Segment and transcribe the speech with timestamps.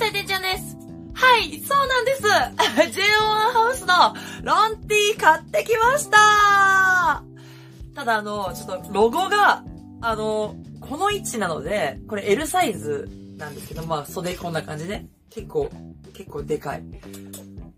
[0.00, 0.78] 生てんちゃんです。
[1.12, 2.22] はい、そうなんです。
[2.24, 3.02] JO1
[3.52, 7.22] ハウスのロンティー買ってきました
[7.94, 9.62] ただあの、ちょっとロゴが、
[10.00, 15.68] あの、この位置なので、これ L サイズなんですけど、まあ袖こんな感じで、結構、
[16.14, 16.82] 結構でかい。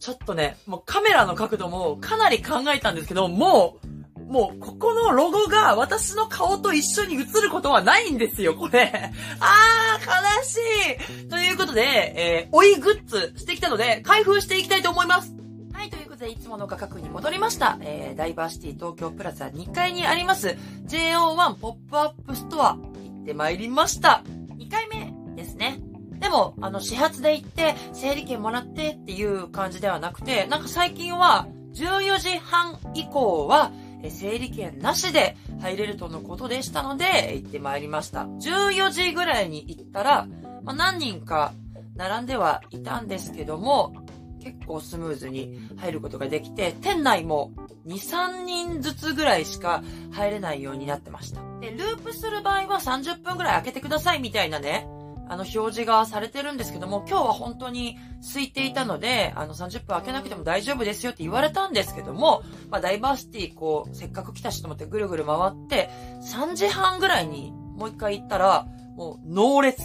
[0.00, 3.87] ちょっとね、もうカメラの角度もかなり考えたんですけど、もう、
[4.28, 8.92] もう、ここのロゴが私の顔と一緒に映ることはないんですよ、これ。
[9.40, 15.34] あー、悲しいということで、えー、追いグッズしてきたので、開封していきたいと思います。
[15.72, 17.78] はい、ということで、いつもの価格に戻りました。
[17.80, 20.56] えー、ダイバーシティ東京プラザ2階にあります、
[20.86, 24.22] JO1 ポップアップストア、行ってまいりました。
[24.58, 25.80] 2回目ですね。
[26.18, 33.70] でも、あの、始発で行って、整理券もらってっていう感じではなくて、なんか最近は、14時半以降は、
[34.02, 38.24] え整理券なしで入れるとのことでしたので、行ってまいりました。
[38.24, 40.26] 14時ぐらいに行ったら、
[40.62, 41.52] まあ、何人か
[41.96, 43.94] 並んではいたんですけども、
[44.42, 47.52] 結構スムーズに入ることができて、店内も
[47.86, 51.42] 2、3人ずつぐらいしか入れないようになってました。
[51.60, 54.88] で、ループする場合は30分ぐらい開けてくださいみたいなね、
[55.28, 65.90] あの、表示がされてるんですけども、今日は本当に空いていたので、あの、30分開けなくても大丈夫ですよって言われたんですけども、まあ、ダイバーシティ、こう、せっかく来たしと思ってぐるぐる回って、
[66.22, 68.66] 3時半ぐらいにもう一回行ったら、
[68.96, 69.82] もう、ノー列。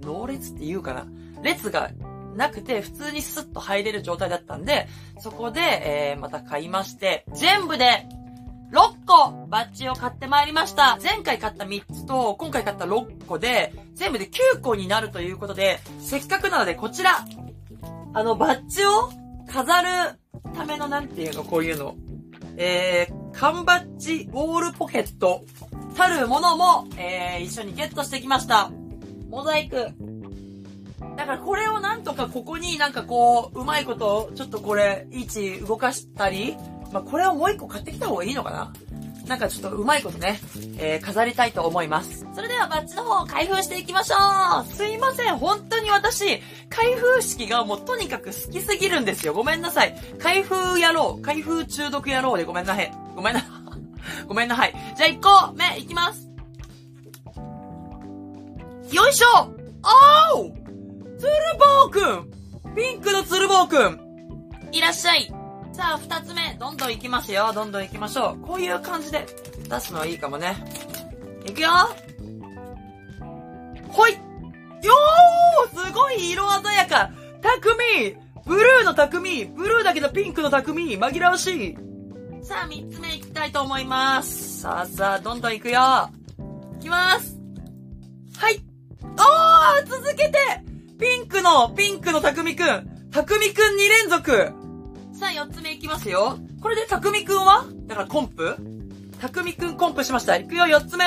[0.00, 1.06] ノー列って言うかな。
[1.42, 1.90] 列が
[2.36, 8.06] なくて、普通にスッと入れる状態だったんで、そこで、えー、また買いまして、全部で、
[8.72, 10.98] 6個バッジを買ってまいりました。
[11.02, 17.24] 前回買った3つと、今回買った6個で、全部で9個になるということで、せっかくなのでこちら、
[18.12, 19.10] あのバッジを
[19.48, 20.18] 飾る
[20.54, 21.94] ためのなんていうの、こういうの。
[22.58, 25.44] えー、缶バッジウォールポケット、
[25.96, 28.70] たるものも、えー、一緒にゲットしてきました。
[29.28, 29.92] モザイク。
[31.16, 36.56] だからこれをなんとかここになんかこう、うまいこと、ちょっとこれ、位置動かしたり、
[36.92, 38.72] まあ、これをもう一個買ってきた方がいいのかな？
[39.26, 40.38] なんかちょっとうまいことね、
[40.78, 42.26] えー、飾りたいと思います。
[42.34, 44.16] それではバッジの方を開封していきましょ
[44.62, 49.34] うすいません、本当に私、開封式がもうとにかく好きすぎるんですよ。
[49.34, 49.96] ごめんなさい。
[50.20, 52.92] 開封野郎、開封中毒野郎でごめんなさい。
[53.16, 53.42] ごめんな、
[54.28, 54.74] ごめんなさい。
[54.96, 56.26] じゃあ1個目いきます。
[58.92, 59.52] よいしょ
[60.36, 60.52] おー
[61.18, 64.00] つるぼうくんピンクのつるぼうくん
[64.70, 65.32] いらっしゃい
[65.76, 67.52] さあ、二つ目、どんどん行きますよ。
[67.52, 68.40] どんどん行きましょう。
[68.40, 69.26] こういう感じで
[69.68, 70.56] 出すのはいいかもね。
[71.44, 71.68] いくよ。
[73.90, 74.14] ほい。
[74.14, 77.10] よーすごい色鮮やか。
[77.42, 78.16] 匠。
[78.46, 79.44] ブルーの匠。
[79.44, 80.96] ブルーだけどピンクの匠。
[80.96, 81.76] 紛らわしい。
[82.42, 84.62] さあ、三つ目行きたいと思います。
[84.62, 85.78] さあさあ、どんどん行くよ。
[85.78, 87.36] 行きます。
[88.38, 88.64] はい。
[89.02, 90.38] おー続けて。
[90.98, 93.10] ピンクの、ピンクの匠くん。
[93.10, 94.65] 匠くん2連続。
[95.18, 96.38] さあ、四つ目いきますよ。
[96.60, 97.64] これで、たくみくんは？
[97.86, 98.56] だから、コンプ？
[99.18, 100.36] たくみくんコンプしました。
[100.36, 101.06] いくよ、四つ目。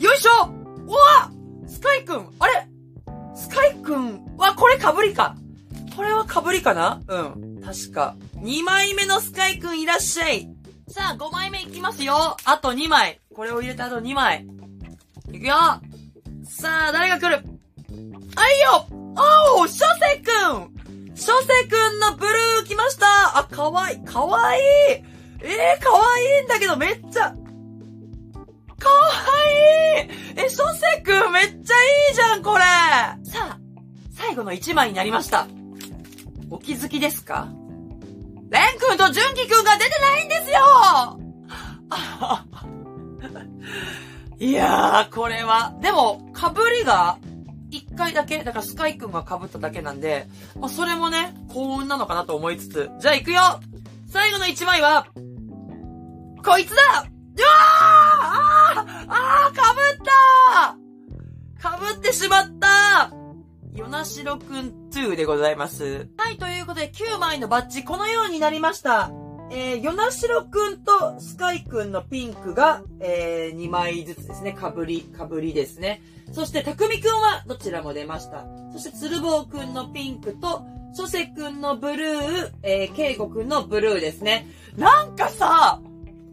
[0.00, 0.50] よいしょ
[0.86, 1.30] うわ
[1.68, 2.66] スカイくんあれ？
[3.36, 5.36] スカイくんは、これ被りか。
[5.96, 7.00] これは被りかな？
[7.06, 7.60] うん。
[7.62, 8.16] 確か。
[8.34, 10.50] 二枚目のスカイくんいらっしゃい。
[10.88, 12.36] さあ、五枚目いきますよ。
[12.44, 13.20] あと二枚。
[13.34, 14.46] これを入れたあと二枚。
[15.30, 15.54] いくよ
[16.44, 18.86] さあ、誰が来るあいよ
[19.60, 20.30] おー、諸瀬く
[20.74, 20.77] ん
[21.18, 23.38] 諸瀬くんのブルー来ました。
[23.38, 23.94] あ、かわい。
[23.96, 24.58] い、かわい。
[24.60, 27.34] いえー、かわいいんだけどめっちゃ、かわ
[30.00, 30.06] い。
[30.06, 31.58] いえ、諸瀬くんめっちゃい
[32.12, 32.60] いじゃん、これ。
[33.24, 33.58] さあ、
[34.12, 35.46] 最後の一枚になりました。
[36.50, 37.48] お気づきですか？
[38.50, 41.20] レン君と純喜くんが出てないんですよ。
[44.40, 45.74] いやー、これは。
[45.82, 46.46] でも、被
[46.78, 47.18] りが、
[47.98, 50.26] 回だけ、だからスカイくんが被っただけなんで、
[50.58, 52.90] まあ、それもね、幸運なのかなと思いつつ。
[53.00, 53.40] じゃあ行くよ
[54.08, 55.06] 最後の一枚は、
[56.42, 58.28] こいつだうわー
[58.70, 59.60] あーあー被
[59.94, 60.00] っ
[61.60, 63.12] た被ってしまった
[63.74, 66.08] ヨナシロくん2でございます。
[66.16, 69.10] はい、ということで9枚のバッジこのようになりました。
[69.50, 74.52] えー、ヨナシロくんとスカイくんのピンクが、えー、2枚ずつですね。
[74.52, 76.02] かぶり、かぶりですね。
[76.32, 78.44] そして、たくみくんはどちらも出ました。
[78.72, 84.46] そして、つるぼうくんのピンクと、そせくんのブルー、えー、けいごくんのブルーですね。
[84.76, 85.80] なんかさ、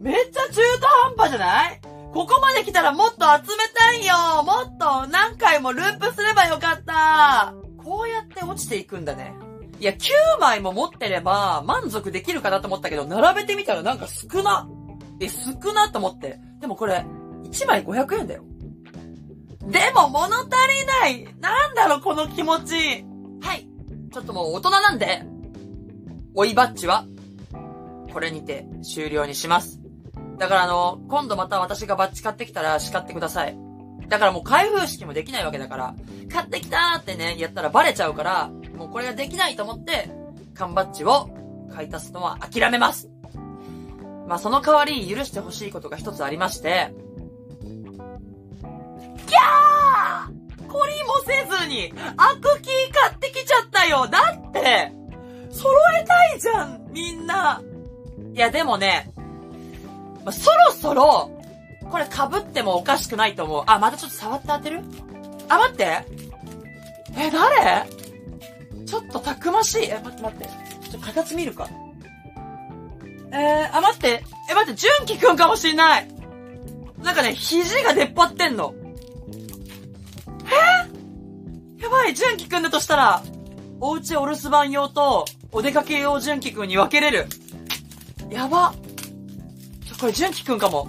[0.00, 1.80] めっちゃ中途半端じゃない？
[2.12, 9.34] ここまで来たらもっと集めたいよもっと何回もループすればよかったこうやって落ちていくんだね。
[9.78, 14.68] いや、9枚も持ってれば満足できるかなと思ったけど、並べてみたらなんか少な。
[15.20, 16.38] え、少なと思って。
[16.60, 17.04] でもこれ、
[17.44, 18.44] 1枚500円だよ。
[19.66, 23.04] でも物足りないなんだろ、この気持ち。
[23.40, 23.68] はい。
[24.12, 25.22] ちょっともう大人なんで、
[26.34, 27.04] 追いバッジは、
[28.12, 29.80] これにて終了にします。
[30.38, 33.58] だからあの、今度また私がバッジ買ってきたら叱ってください。
[34.08, 35.94] だからもう開封式もできないわけだから、
[36.32, 40.08] 買ってきたーってね、やったらバレちゃうから、もうこれができないと思って、
[40.54, 41.30] 缶バッジを
[41.74, 43.08] 買い足すのは諦めます。
[44.26, 46.92] まあその代わり許してほしいことが一つありまして、
[49.26, 54.92] キャー懲りもせずに、アクキー買ってきちゃったよだって、
[55.50, 55.70] 揃
[56.00, 57.62] えたいじゃんみんな
[58.34, 59.10] いやでもね、
[60.24, 61.30] まあ、そろそろ、
[61.90, 63.64] これ被ってもおかしくないと思う。
[63.66, 64.82] あ、またちょっと触って当てる？
[65.48, 66.04] あ、待って。
[67.16, 67.88] え、誰？
[68.86, 69.84] ちょっとたくましい。
[69.90, 70.44] え、待って待って。
[70.44, 71.68] ちょっと形見るか。
[73.32, 74.24] えー、あ、待って。
[74.50, 76.08] え、待って、純喜くんかもしんない。
[77.02, 78.74] なんかね、肘が出っ張ってんの。
[81.78, 83.22] えやばい、純喜くんだとしたら、
[83.80, 87.26] おうちお留守番用と、お出かけ用純喜くんに分けれる。
[88.30, 88.74] やば。
[89.86, 90.88] ちょ、これ純喜くんかも。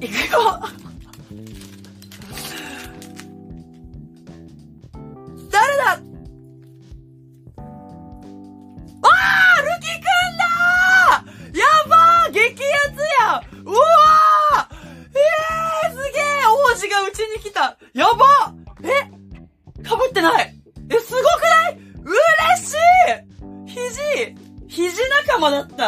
[0.00, 0.60] いくよ。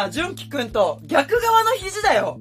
[0.09, 2.39] 間だった純喜くんと逆側の肘だよ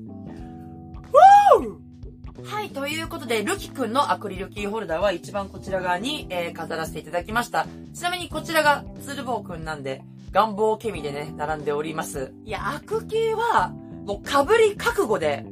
[2.45, 7.67] はい、ということで、ルキくんのアクリルキーホルダーは一番こちら側に、えー飾らせていただきました。
[7.93, 12.33] ちなみにこちらがツルボーくんなんで、願望ケミでね、並んでおります。
[12.45, 13.73] いや、アク系は、
[14.05, 15.47] もう被り覚悟で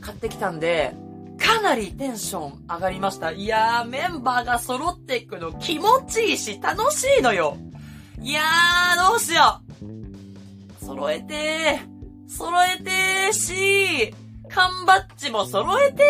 [0.00, 0.94] 買ってきたんで、
[1.38, 3.30] かなりテンション上がりました。
[3.30, 7.56] いやー、メンバーが揃っていくの気持ちいいし、楽しいのよ。
[8.20, 9.71] いやー、どうしよう。
[10.82, 12.28] 揃えてー。
[12.28, 14.14] 揃えてーし
[14.48, 16.02] 缶バッジも揃えて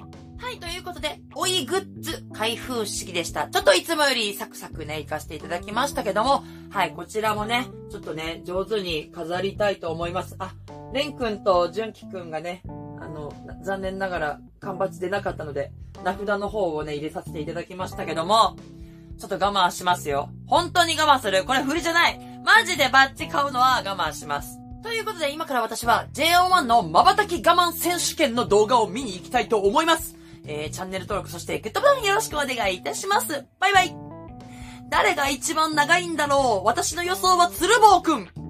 [0.00, 3.48] ーはい、ということで、おいグッズ開封式でした。
[3.48, 10.36] ちょっといつもよりサクサクね、行かせていただきましたけども、はい、こちらもね、ちょっとね、上手に飾りたいと思います。
[10.38, 10.54] あ、
[10.94, 12.62] レン君とジュンキ君がね、
[13.00, 13.32] あの、
[13.62, 15.72] 残念ながら缶バッジ出なかったので、
[16.04, 18.56] 名札の方をね、入れさせていただきましたけども、
[19.18, 20.30] ちょっと我慢しますよ。
[20.46, 21.44] 本当に我慢する。
[21.44, 22.27] これ振りじゃない。
[22.48, 24.58] マジでバッチ買うのは我慢します。
[24.82, 30.16] ということで今から私は JO1 の瞬き我慢選手権の動画を見に行きたいと思います。
[30.46, 33.44] えー、チャンネル登録そしてグッドボタンよろしくお願いいたします。
[33.60, 33.94] バイバイ。
[34.88, 36.66] 誰が一番長いんだろう？
[36.66, 38.47] 私の予想は鶴房くん。